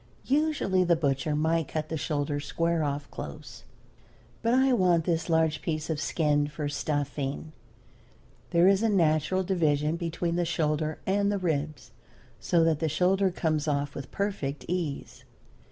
[0.25, 3.65] Usually the butcher might cut the shoulder square off close,
[4.41, 7.51] but I want this large piece of skin for stuffing.
[8.49, 11.91] There is a natural division between the shoulder and the ribs,
[12.39, 15.23] so that the shoulder comes off with perfect ease.